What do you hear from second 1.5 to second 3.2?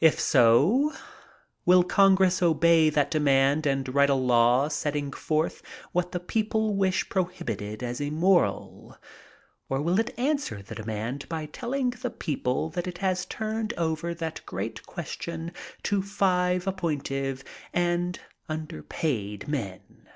will G>n gress obey that